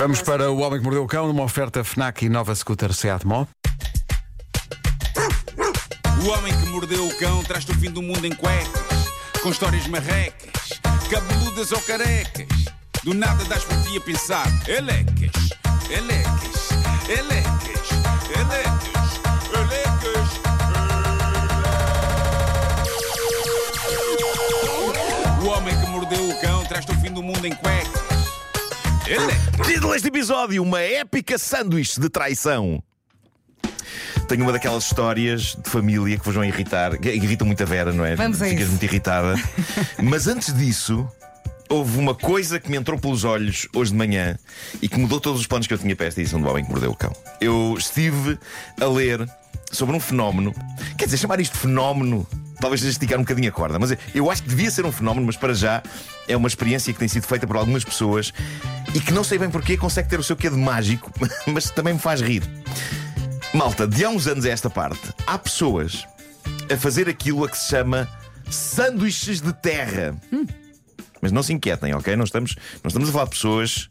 [0.00, 3.26] Vamos para o Homem que Mordeu o Cão, numa oferta FNAC e nova scooter Seat
[3.26, 3.44] Mó.
[6.24, 9.10] O homem que mordeu o cão traz-te o fim do mundo em cuecas,
[9.42, 12.46] com histórias marrecas, cabeludas ou carecas.
[13.04, 15.50] Do nada das por ti a pensar, elecas,
[15.90, 16.70] elecas,
[17.06, 17.90] elecas,
[18.34, 19.20] elecas,
[19.54, 20.30] elecas.
[25.44, 28.09] O homem que mordeu o cão traz-te o fim do mundo em cuecas.
[29.66, 32.82] Título deste episódio: Uma épica sanduíche de traição.
[34.28, 37.92] Tenho uma daquelas histórias de família que vos vão irritar, que irritam muito a Vera,
[37.92, 38.14] não é?
[38.14, 38.70] Vamos a Ficas isso.
[38.70, 39.34] muito irritada.
[40.00, 41.08] Mas antes disso,
[41.68, 44.38] houve uma coisa que me entrou pelos olhos hoje de manhã
[44.80, 46.70] e que mudou todos os planos que eu tinha para esta edição do Homem que
[46.70, 47.12] Mordeu o Cão.
[47.40, 48.38] Eu estive
[48.80, 49.28] a ler
[49.72, 50.54] sobre um fenómeno.
[50.96, 52.24] Quer dizer, chamar isto de fenómeno.
[52.60, 55.36] Talvez esticar um bocadinho a corda, mas eu acho que devia ser um fenómeno, mas
[55.36, 55.82] para já
[56.28, 58.32] é uma experiência que tem sido feita por algumas pessoas
[58.94, 61.10] e que não sei bem porquê consegue ter o seu quê de mágico,
[61.46, 62.42] mas também me faz rir.
[63.54, 66.06] Malta, de há uns anos a esta parte, há pessoas
[66.72, 68.06] a fazer aquilo a que se chama
[68.50, 70.14] sanduíches de terra.
[71.20, 72.14] Mas não se inquietem, ok?
[72.16, 73.88] Não estamos, não estamos a falar de pessoas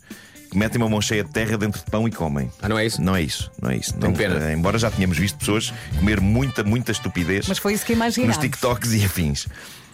[0.49, 2.49] que metem uma mão cheia de terra dentro de pão e comem.
[2.61, 3.01] Ah, não é isso?
[3.01, 3.93] Não é isso, não é isso.
[3.99, 4.49] Não, pena.
[4.49, 7.97] eh, embora já tenhamos visto pessoas comer muita, muita estupidez Mas foi isso que nos
[7.99, 8.37] imaginámos.
[8.37, 9.47] TikToks e afins.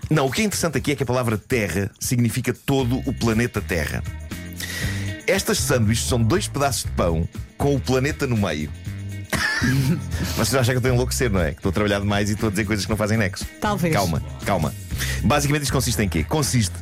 [0.10, 3.60] Não, o que é interessante aqui é que a palavra terra significa todo o planeta
[3.60, 4.04] Terra.
[5.28, 8.72] Estas sanduíches são dois pedaços de pão com o planeta no meio.
[10.38, 11.52] Vocês acham que eu estou a enlouquecer, não é?
[11.52, 13.46] Que estou a trabalhar demais e estou a dizer coisas que não fazem nexo.
[13.60, 13.94] Talvez.
[13.94, 14.74] Calma, calma.
[15.24, 16.24] Basicamente isto consiste em quê?
[16.24, 16.74] Consiste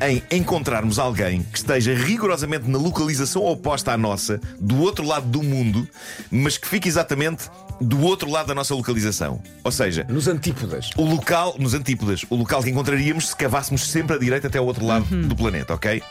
[0.00, 5.42] em encontrarmos alguém que esteja rigorosamente na localização oposta à nossa, do outro lado do
[5.42, 5.88] mundo,
[6.30, 7.48] mas que fique exatamente
[7.80, 9.42] do outro lado da nossa localização.
[9.62, 10.90] Ou seja, Nos antípodas.
[10.96, 14.66] o local, nos antípodas, o local que encontraríamos se cavássemos sempre à direita até ao
[14.66, 16.02] outro lado do planeta, ok?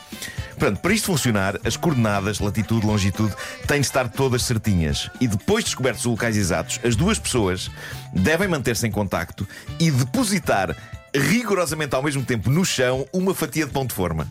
[0.58, 3.34] Portanto, para isto funcionar, as coordenadas, latitude, longitude,
[3.68, 5.10] têm de estar todas certinhas.
[5.20, 7.70] E depois de descobertos os locais exatos, as duas pessoas
[8.14, 9.48] devem manter-se em contacto
[9.80, 10.76] e depositar
[11.16, 14.30] rigorosamente ao mesmo tempo no chão uma fatia de pão de forma.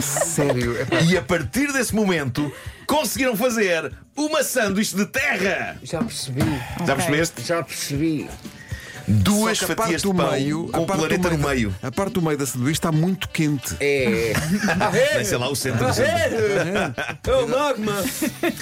[0.00, 0.76] Sério?
[1.08, 2.52] E a partir desse momento,
[2.86, 5.78] conseguiram fazer uma sanduíche de terra!
[5.82, 6.40] Já percebi.
[6.86, 7.42] Já percebeste?
[7.42, 8.28] Já percebi.
[9.10, 11.06] Duas Só que a fatias parte de do pão meio, com a o parte do
[11.08, 11.74] planeta no meio.
[11.82, 13.74] A parte do meio da sanduíche está muito quente.
[13.80, 14.32] É.
[15.16, 16.00] Nem sei lá o centro do.
[16.02, 17.92] É o magma.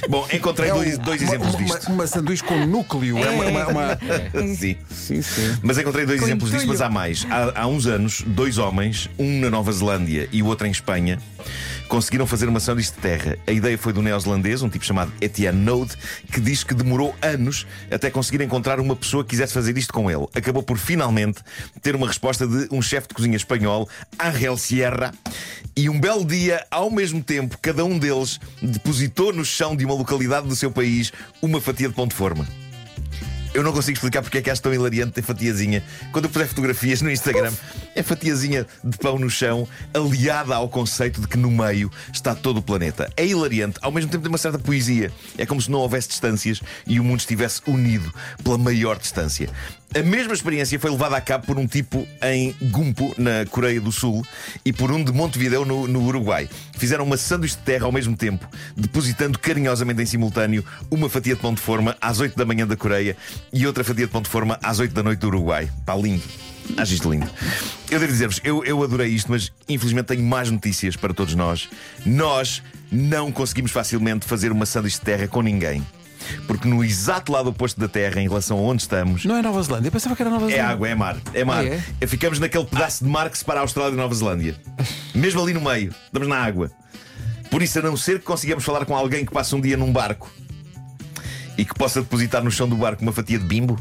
[0.08, 1.92] Bom, encontrei dois, dois uma, exemplos disto.
[1.92, 3.18] uma sanduíche com núcleo.
[3.18, 3.98] É, uma, uma- uma-
[4.56, 4.76] Sim.
[4.90, 5.58] Sim, sim.
[5.62, 7.26] Mas encontrei dois exemplos disto, mas há mais.
[7.30, 11.18] Há, há uns anos, dois homens, um na Nova Zelândia e o outro em Espanha,
[11.88, 13.36] conseguiram fazer uma sanduíche de terra.
[13.46, 15.96] A ideia foi do neozelandês, um tipo chamado Etienne Node,
[16.30, 20.10] que diz que demorou anos até conseguir encontrar uma pessoa que quisesse fazer isto com
[20.10, 20.26] ele.
[20.38, 21.40] Acabou por finalmente
[21.82, 23.88] ter uma resposta de um chefe de cozinha espanhol,
[24.18, 25.12] Ángel Sierra,
[25.76, 29.94] e um belo dia, ao mesmo tempo, cada um deles depositou no chão de uma
[29.94, 31.12] localidade do seu país
[31.42, 32.46] uma fatia de pão de forma.
[33.54, 35.82] Eu não consigo explicar porque é que acho tão hilariante ter fatiazinha.
[36.12, 37.52] Quando eu puser fotografias no Instagram,
[37.94, 42.58] é fatiazinha de pão no chão, aliada ao conceito de que no meio está todo
[42.58, 43.10] o planeta.
[43.16, 45.10] É hilariante, ao mesmo tempo tem uma certa poesia.
[45.36, 48.12] É como se não houvesse distâncias e o mundo estivesse unido
[48.44, 49.50] pela maior distância.
[49.94, 53.90] A mesma experiência foi levada a cabo por um tipo em Gumpo, na Coreia do
[53.90, 54.24] Sul,
[54.62, 56.48] e por um de Montevideo, no, no Uruguai.
[56.76, 61.40] Fizeram uma sanduíche de terra ao mesmo tempo, depositando carinhosamente em simultâneo uma fatia de
[61.40, 63.16] pão de forma às 8 da manhã da Coreia
[63.50, 65.70] e outra fatia de pão de forma às 8 da noite do Uruguai.
[65.80, 66.22] Está lindo.
[66.76, 67.28] Acho isto lindo.
[67.90, 71.66] Eu devo dizer-vos, eu, eu adorei isto, mas infelizmente tenho mais notícias para todos nós.
[72.04, 72.62] Nós
[72.92, 75.82] não conseguimos facilmente fazer uma sanduíche de terra com ninguém.
[76.46, 79.62] Porque no exato lado oposto da Terra, em relação a onde estamos, Não é Nova
[79.62, 79.88] Zelândia?
[79.88, 80.72] Eu pensava que era Nova é Zelândia.
[80.72, 81.16] água, é mar.
[81.34, 81.64] É mar.
[81.64, 82.06] Ah, é?
[82.06, 84.56] Ficamos naquele pedaço de mar que separa a Austrália e Nova Zelândia.
[85.14, 85.94] Mesmo ali no meio.
[86.06, 86.70] Estamos na água.
[87.50, 89.92] Por isso, a não ser que consigamos falar com alguém que passa um dia num
[89.92, 90.30] barco
[91.56, 93.80] e que possa depositar no chão do barco uma fatia de bimbo.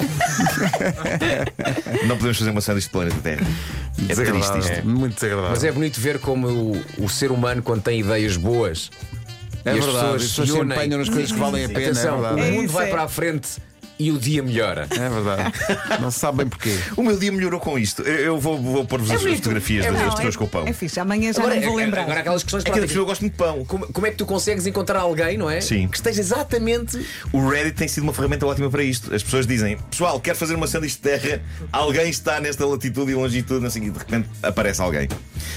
[2.06, 3.42] não podemos fazer uma sanduíche de planeta Terra.
[3.42, 4.58] É triste Desagradável.
[4.60, 4.86] isto.
[4.88, 5.50] Muito desagradável.
[5.50, 8.90] Mas é bonito ver como o, o ser humano, quando tem ideias boas,
[9.64, 10.04] É e as verdade.
[10.04, 11.80] pessoas As pessoas se empenham nas coisas que valem a pena.
[11.86, 12.90] atenção, É o mundo isso, vai é.
[12.90, 13.48] para a frente
[13.98, 14.88] e o dia melhora.
[14.90, 15.52] É verdade.
[16.00, 16.74] Não se sabe bem porquê.
[16.96, 18.00] O meu dia melhorou com isto.
[18.00, 19.36] Eu eu vou, vou pôr-vos as bonito.
[19.38, 20.66] fotografias É das bom, pessoas com o pão.
[20.66, 22.02] É fixe, amanhã já Agora, não vou lembrar.
[22.04, 23.62] agora aquelas questões É que eu gosto muito de pão.
[23.66, 25.60] Como, como é que tu consegues encontrar alguém, não é?
[25.60, 25.86] Sim.
[25.86, 26.98] Que esteja exatamente.
[27.30, 29.14] O Reddit tem sido uma ferramenta ótima para isto.
[29.14, 31.42] As pessoas dizem: Pessoal, quero fazer uma sanduíche de terra.
[31.70, 33.66] Alguém está nesta latitude e longitude.
[33.66, 35.08] Assim, e de repente aparece alguém.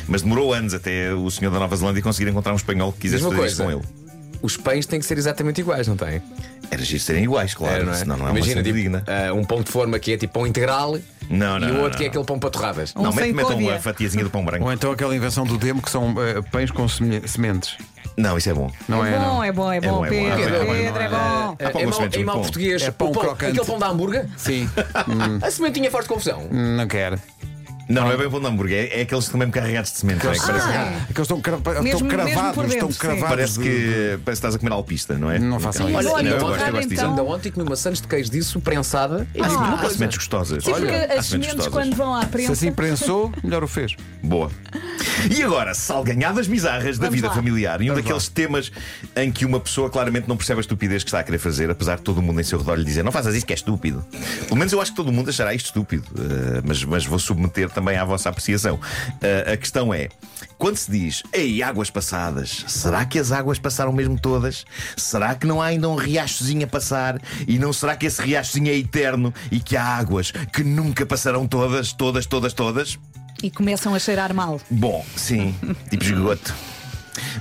[0.06, 3.24] Mas demorou anos até o senhor da Nova Zelândia conseguir encontrar um espanhol que quisesse
[3.24, 3.64] fazer isto coisa.
[3.64, 4.03] com ele.
[4.44, 6.22] Os pães têm que ser exatamente iguais, não têm?
[6.70, 7.76] Era giro serem iguais, claro.
[7.76, 7.96] Era, não é?
[7.96, 9.04] Senão não é Imagina, uma cena tipo, digna.
[9.08, 10.98] ah, um pão de forma que é tipo pão integral
[11.30, 11.68] Não, não.
[11.68, 12.12] e o não, outro que é não.
[12.12, 12.94] aquele pão para torradas.
[12.96, 13.76] Um Não, mete- metam códia.
[13.76, 14.66] a fatiazinha do pão branco.
[14.66, 17.78] Ou então aquela invenção do demo que são eh, pães com seme- sementes.
[18.18, 18.70] Não, isso é bom.
[18.88, 19.10] Não é?
[19.14, 19.44] é bom, não.
[19.44, 20.26] é bom, é bom, bom, é bom, Pedro.
[20.28, 21.16] é bom, é bom, Pedro é bom.
[21.18, 22.42] Há É, pão é com mau, sementes em muito mau bom.
[22.42, 23.52] português, É pão o crocante.
[23.52, 24.28] aquele pão da hambúrguer.
[24.38, 24.70] Sim.
[25.42, 26.48] A sementinha faz confusão.
[26.52, 27.20] Não quero.
[27.90, 30.24] Não, não é bem pão de hambúrguer, é, é aqueles também carregados de semente.
[30.26, 30.36] não é?
[30.40, 33.30] Que parece, Ah, Aqueles estão, cra- Mesmo- estão mesmo cravados, dentro, estão cravados.
[33.30, 35.38] parece de- que parece que estás a comer alpista, não é?
[35.38, 35.98] Não façam isso.
[35.98, 37.06] Olha, não, eu então, gosto, eu gosto disso.
[37.06, 39.28] Ainda ontem comi maçãs de queijo disso prensada.
[39.36, 40.64] E digo uma há sementes gostosas.
[40.64, 42.52] Sim, porque as sementes quando vão à Se prensa.
[42.54, 43.96] assim prensou, melhor o fez.
[44.24, 44.50] Boa.
[45.30, 47.34] E agora, salganhadas bizarras da Vamos vida lá.
[47.34, 47.82] familiar.
[47.82, 48.72] E um Vamos daqueles temas
[49.16, 51.98] em que uma pessoa claramente não percebe a estupidez que está a querer fazer, apesar
[51.98, 54.06] de todo mundo em seu redor lhe dizer não faças isso que é estúpido.
[54.46, 57.70] Pelo menos eu acho que todo mundo achará isto estúpido, eh, mas, mas vou submeter
[57.70, 58.80] também à vossa apreciação.
[59.22, 60.10] Eh, a questão é:
[60.58, 64.66] quando se diz, ei, águas passadas, será que as águas passaram mesmo todas?
[64.96, 67.22] Será que não há ainda um riachozinho a passar?
[67.48, 71.48] E não será que esse riachozinho é eterno e que há águas que nunca passarão
[71.48, 72.98] todas, todas, todas, todas?
[73.44, 74.60] E começam a cheirar mal.
[74.72, 75.54] Bom, sim,
[75.92, 76.56] tipo esgoto.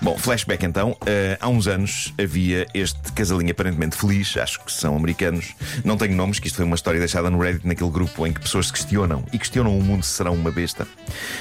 [0.02, 0.96] Bom, flashback então.
[1.06, 5.54] Eh, há uns anos havia este casalinho aparentemente feliz, acho que são americanos.
[5.84, 8.40] Não tenho nomes, que isto foi uma história deixada no Reddit, naquele grupo em que
[8.40, 10.86] pessoas se questionam e questionam o mundo se serão uma besta.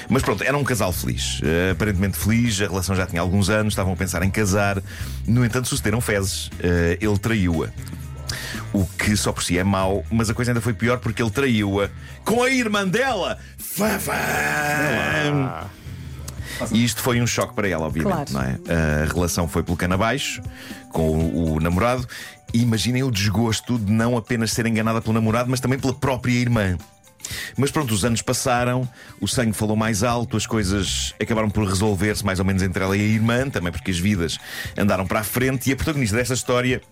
[0.08, 1.40] Mas pronto, era um casal feliz.
[1.42, 4.80] Eh, aparentemente feliz, a relação já tinha alguns anos, estavam a pensar em casar.
[5.26, 6.50] No entanto, sucederam fezes.
[6.60, 7.68] Eh, ele traiu-a.
[8.72, 11.30] O que só por si é mau, mas a coisa ainda foi pior porque ele
[11.30, 11.90] traiu-a
[12.24, 15.66] com a irmã dela, Fafá.
[16.70, 18.50] E isto foi um choque para ela, obviamente, Claro.
[18.66, 19.04] é?
[19.04, 20.40] A relação foi pelo cano abaixo
[20.90, 22.06] com o, o namorado.
[22.54, 26.32] E imaginem o desgosto de não apenas ser enganada pelo namorado, mas também pela própria
[26.32, 26.76] irmã.
[27.56, 28.86] Mas pronto, os anos passaram,
[29.20, 32.96] o sangue falou mais alto, as coisas acabaram por resolver-se mais ou menos entre ela
[32.96, 34.38] e a irmã, também porque as vidas
[34.76, 35.70] andaram para a frente.
[35.70, 36.82] E a protagonista desta história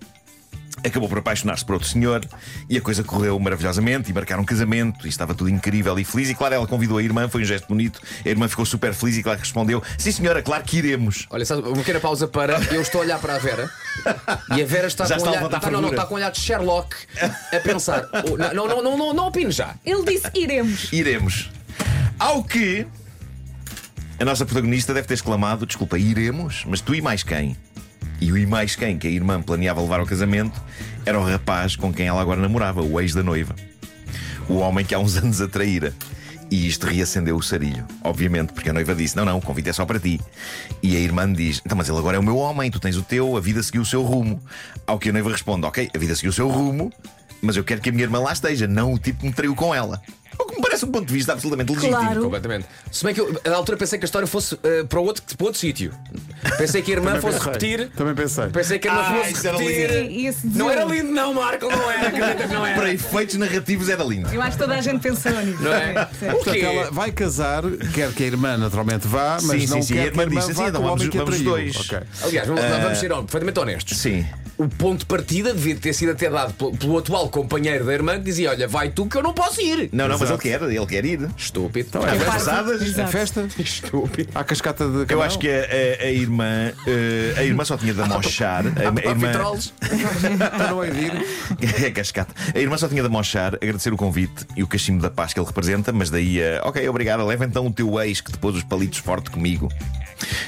[0.84, 2.24] acabou por apaixonar-se por outro senhor
[2.68, 6.30] e a coisa correu maravilhosamente e marcaram um casamento e estava tudo incrível e feliz.
[6.30, 8.00] E claro, ela convidou a irmã, foi um gesto bonito.
[8.24, 11.26] A irmã ficou super feliz e claro que respondeu: Sim, senhora, claro que iremos.
[11.30, 12.58] Olha, sabe, uma pequena pausa para.
[12.72, 13.70] Eu estou a olhar para a Vera
[14.56, 16.30] e a Vera está Já com está olhar, está, não, não, está com um olhar
[16.30, 16.96] de Sherlock
[17.52, 18.08] a pensar.
[18.30, 19.74] Oh, não, não, não, não, não, não opino já.
[19.84, 20.92] Ele disse iremos.
[20.92, 21.50] Iremos.
[22.18, 22.86] Ao que
[24.18, 26.64] a nossa protagonista deve ter exclamado: Desculpa, iremos?
[26.66, 27.56] Mas tu e mais quem?
[28.20, 30.60] E o e mais quem que a irmã planeava levar ao casamento
[31.06, 33.54] era o rapaz com quem ela agora namorava, o ex da noiva.
[34.48, 35.94] O homem que há uns anos a traíra.
[36.50, 39.72] E isto reacendeu o sarilho, obviamente, porque a noiva disse: Não, não, o convite é
[39.72, 40.20] só para ti.
[40.82, 43.02] E a irmã diz: Então, mas ele agora é o meu homem, tu tens o
[43.02, 44.42] teu, a vida seguiu o seu rumo.
[44.84, 46.92] Ao que a noiva responde: Ok, a vida seguiu o seu rumo,
[47.40, 49.54] mas eu quero que a minha irmã lá esteja, não o tipo que me traiu
[49.54, 50.02] com ela.
[50.70, 51.96] Parece um ponto de vista absolutamente legítimo.
[51.98, 52.22] Claro.
[52.22, 52.66] Completamente.
[52.92, 55.44] Se bem que eu, na altura, pensei que a história fosse eh, para, outro, para
[55.46, 55.92] outro sítio.
[56.56, 57.90] Pensei que a irmã fosse repetir.
[57.96, 58.46] Também pensei.
[58.48, 60.32] Pensei que a irmã Ah, fosse repetir.
[60.32, 62.06] Sim, Não era lindo, não, Marco, não era.
[62.08, 62.92] Acredita que não Para era.
[62.92, 64.28] efeitos narrativos era lindo.
[64.32, 65.60] Eu acho que toda a gente pensou nisso.
[65.62, 66.08] Não é?
[66.18, 66.28] Sim.
[66.28, 67.62] O Portanto, ela vai casar,
[67.92, 69.94] quer que a irmã naturalmente vá, mas Sim, não sim, sim.
[69.94, 71.76] quer A que a irmã irmã disse, vá assim, então vamos- a vamos dois.
[71.80, 71.98] Ok.
[72.22, 73.98] Aliás, vamos, vamos ser perfeitamente honestos.
[73.98, 74.24] Sim.
[74.62, 78.18] O ponto de partida devia ter sido até dado pelo, pelo atual companheiro da irmã
[78.18, 79.88] que dizia: Olha, vai tu que eu não posso ir.
[79.92, 81.28] Não, não, mas ele quer, ele quer ir.
[81.36, 81.88] Estúpido.
[81.88, 82.24] Então é festa.
[82.32, 82.82] passadas.
[82.82, 83.10] É Exato.
[83.10, 83.48] festa?
[83.58, 84.30] Estúpido.
[84.34, 87.94] Há cascata de Eu acho que a, a- a irmã eh, a irmã só tinha
[87.94, 88.64] de amochar.
[88.66, 89.30] A, a irmã,
[91.84, 92.34] é cascata.
[92.54, 95.40] A irmã só tinha de amochar, agradecer o convite e o cachimbo da paz que
[95.40, 98.56] ele representa, mas daí a ok, obrigada, leva então o teu ex que te pôs
[98.56, 99.68] os palitos forte comigo.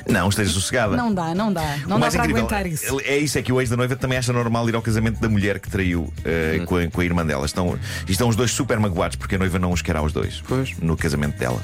[0.06, 0.94] Não, esteja sossegada.
[0.96, 1.78] Não dá, não dá.
[1.86, 3.00] Não O dá para incrível aguentar isso.
[3.04, 5.28] É isso, é que o ex da noiva também acha normal ir ao casamento da
[5.28, 7.46] mulher que traiu eh, com, a, com a irmã dela.
[7.46, 7.78] Estão,
[8.08, 10.76] estão os dois super magoados porque a noiva não os querá os dois Pois.
[10.78, 11.60] no casamento dela.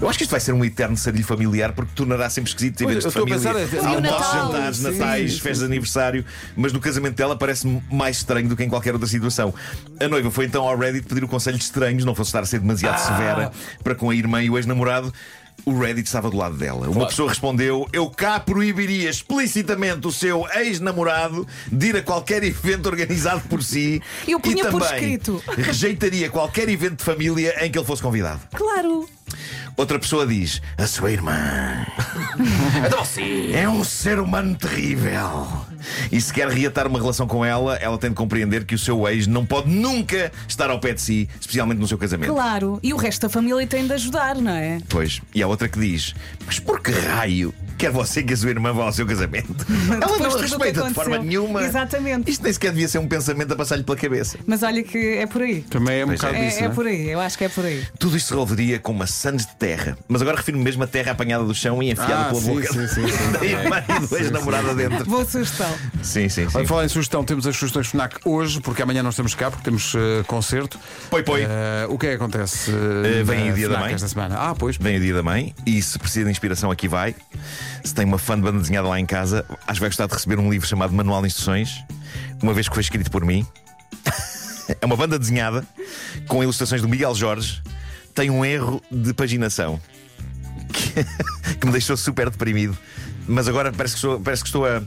[0.00, 3.02] Eu acho que isto vai ser um eterno sarilho familiar porque tornará sempre esquisito eventos
[3.04, 3.52] de estou a família.
[3.68, 4.02] pensar, é- Almoços,
[4.32, 5.38] Natal, jantares, sim, natais, sim.
[5.40, 6.24] festas de aniversário,
[6.56, 9.54] mas no casamento dela parece mais estranho do que em qualquer outra situação.
[10.00, 12.46] A noiva foi então ao Reddit pedir o conselho de estranhos, não fosse estar a
[12.46, 12.98] ser demasiado Ah.
[12.98, 13.52] severa
[13.82, 15.12] para com a irmã e o ex-namorado.
[15.64, 16.86] O Reddit estava do lado dela.
[16.86, 17.08] Uma Claro.
[17.08, 23.42] pessoa respondeu: Eu cá proibiria explicitamente o seu ex-namorado de ir a qualquer evento organizado
[23.48, 25.42] por si Eu punha e por também escrito.
[25.56, 28.40] rejeitaria qualquer evento de família em que ele fosse convidado.
[28.54, 29.08] Claro.
[29.76, 31.86] Outra pessoa diz: A sua irmã
[32.86, 33.04] Então
[33.54, 35.48] é um ser humano terrível.
[36.10, 39.06] E se quer reatar uma relação com ela, ela tem de compreender que o seu
[39.08, 42.32] ex não pode nunca estar ao pé de si, especialmente no seu casamento.
[42.32, 42.80] Claro.
[42.82, 44.80] E o resto da família tem de ajudar, não é?
[44.88, 48.50] Pois, e há outra que diz: Mas por que raio Quer você que a sua
[48.50, 49.54] irmã vá ao seu casamento.
[49.88, 51.62] Ela Depois não respeita de forma nenhuma.
[51.64, 52.30] Exatamente.
[52.30, 54.36] Isto nem sequer devia ser um pensamento a passar-lhe pela cabeça.
[54.46, 55.62] Mas olha que é por aí.
[55.62, 56.44] Também é um Pois bocado é.
[56.44, 56.56] disso.
[56.56, 56.74] É, é não é?
[56.74, 57.84] por aí, eu acho que é por aí.
[57.98, 59.96] Tudo isto se resolveria com maçãs de terra.
[60.08, 62.72] Mas agora refiro-me mesmo a terra apanhada do chão e enfiada Ah, pela sim, boca.
[62.72, 63.32] sim, sim, sim.
[63.32, 65.04] da irmã e do ex-namorado dentro.
[65.06, 65.70] Boa sugestão.
[66.02, 66.56] Sim, sim, sim.
[66.56, 69.64] Olha, falar em sugestão, temos as sugestões FNAC hoje, porque amanhã nós estamos cá, porque
[69.64, 70.78] temos eh, concerto.
[71.10, 71.42] Poi, poi.
[71.42, 72.70] Eh, o que é que acontece?
[72.72, 73.94] Eh, vem o Dia da FNAC Mãe.
[73.94, 74.36] esta semana?
[74.36, 74.76] Ah, pois.
[74.76, 77.14] Vem o dia da mãe e se precisa de inspiração aqui vai.
[77.84, 80.14] Se tem uma fã de banda desenhada lá em casa, acho que vai gostar de
[80.14, 81.82] receber um livro chamado Manual de Instruções,
[82.42, 83.46] uma vez que foi escrito por mim.
[84.80, 85.66] é uma banda desenhada
[86.26, 87.62] com ilustrações do Miguel Jorge.
[88.14, 89.80] Tem um erro de paginação
[90.72, 91.04] que,
[91.56, 92.76] que me deixou super deprimido.
[93.26, 94.82] Mas agora parece que estou, parece que estou a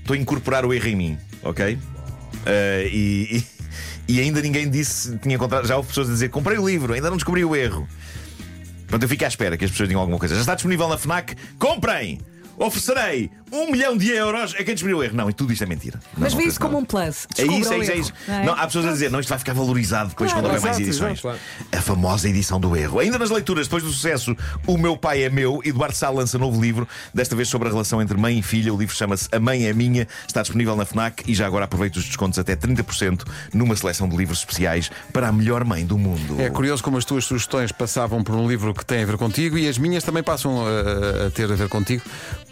[0.00, 1.78] estou a incorporar o erro em mim, ok?
[2.44, 3.46] Eh, e, e-
[4.14, 7.08] e ainda ninguém disse, tinha encontrado, já houve pessoas a dizer comprei o livro, ainda
[7.08, 7.88] não descobri o erro.
[8.92, 10.34] Pronto, eu fico à espera que as pessoas digam alguma coisa.
[10.34, 11.34] Já está disponível na FNAC?
[11.58, 12.20] Comprem!
[12.58, 15.14] Oferecerei um milhão de euros a quem descobriu o erro.
[15.14, 16.00] Não, e tudo isto é mentira.
[16.14, 17.26] Não, Mas vê isso como um plus.
[17.36, 18.12] É isso, é isso, é isso.
[18.26, 18.44] não é?
[18.46, 20.80] Não, há pessoas a dizer, não, isto vai ficar valorizado depois Claro, quando houver mais
[20.80, 21.18] edições.
[21.18, 21.38] exato,
[21.70, 22.98] A famosa edição do erro.
[22.98, 24.34] Ainda nas leituras, depois do sucesso
[24.66, 28.00] O Meu Pai é Meu, Eduardo Sá lança novo livro, desta vez sobre a relação
[28.00, 28.72] entre mãe e filha.
[28.72, 31.98] O livro chama-se A Mãe é Minha, está disponível na Fnac e já agora aproveita
[31.98, 36.40] os descontos até 30% numa seleção de livros especiais para a melhor mãe do mundo.
[36.40, 39.58] É curioso como as tuas sugestões passavam por um livro que tem a ver contigo
[39.58, 42.02] e as minhas também passam a, a ter a ver contigo,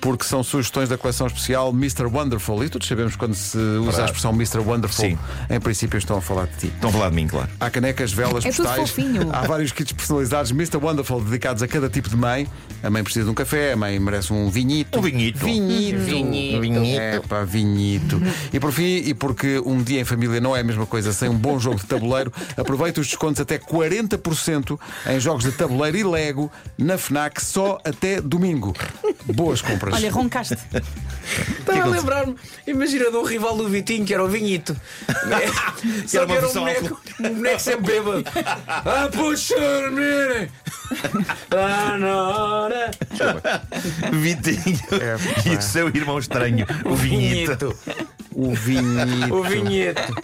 [0.00, 2.04] porque são sugestões da coleção especial Mr.
[2.04, 2.62] Wonderful.
[2.64, 4.58] E todos sabemos quando se usa a expressão Mr.
[4.58, 5.18] Wonderful, Sim.
[5.48, 6.66] em princípio estão a falar de ti.
[6.66, 7.48] Estão a falar de mim, claro.
[7.58, 8.94] Há canecas, velas, É postais.
[9.32, 10.76] Há vários kits personalizados Mr.
[10.76, 12.46] Wonderful dedicados a cada tipo de mãe.
[12.82, 14.98] A mãe precisa de um café, a mãe merece um vinhito.
[14.98, 15.38] Um vinhito.
[15.44, 15.98] Vinhito.
[16.00, 16.49] Vinhito.
[16.78, 18.20] É pá, vinhito.
[18.52, 21.28] E por fim, e porque um dia em família não é a mesma coisa sem
[21.28, 26.04] um bom jogo de tabuleiro, aproveita os descontos até 40% em jogos de tabuleiro e
[26.04, 28.74] Lego na FNAC só até domingo.
[29.26, 29.94] Boas compras.
[29.94, 30.56] Olha, roncaste.
[31.58, 32.34] Estava a lembrar-me,
[32.66, 34.76] imagina de um rival do Vitinho que era o Vinhito.
[36.10, 38.24] Que era uma que era um boneco, um boneco sempre bêbado.
[38.66, 39.54] Ah, puxa,
[39.90, 40.50] menino!
[41.50, 42.90] Ah, na hora!
[44.12, 45.16] Vitinho É,
[45.50, 47.74] e o seu irmão estranho, o Vinhito.
[48.32, 49.34] o vinhito.
[49.34, 50.14] O Vinheto.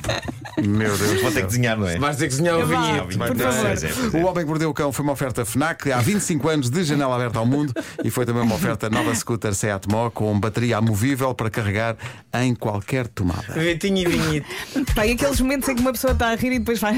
[0.64, 1.20] Meu Deus.
[1.20, 1.98] Vou ter que desenhar, não é?
[1.98, 2.60] Vais ter que desenhar o.
[2.66, 3.66] Por favor.
[3.66, 4.16] é.
[4.18, 7.14] O Homem que Mordeu o Cão foi uma oferta FNAC há 25 anos de janela
[7.16, 7.72] aberta ao mundo
[8.02, 11.96] e foi também uma oferta nova scooter Seat Mó com bateria amovível para carregar
[12.34, 13.52] em qualquer tomada.
[13.54, 14.46] Vitinho e Vinheto.
[14.94, 16.94] Pá, e aqueles momentos em que uma pessoa está a rir e depois vai.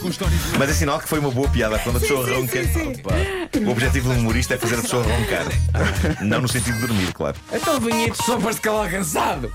[0.00, 2.64] Com histórias Mas é sinal que foi uma boa piada quando a pessoa sim, ronca.
[2.64, 2.92] sim, sim.
[3.00, 3.14] Opa.
[3.66, 5.46] O objetivo do humorista é fazer a pessoa roncar.
[6.22, 7.36] Não no sentido de dormir, claro.
[7.52, 9.52] Então o Vinheto só para se calar cansado.